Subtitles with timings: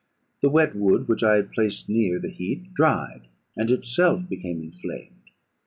[0.41, 5.29] The wet wood which I had placed near the heat dried, and itself became inflamed.